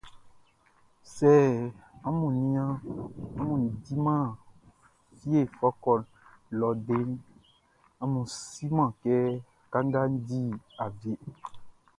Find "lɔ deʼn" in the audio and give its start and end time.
6.59-7.09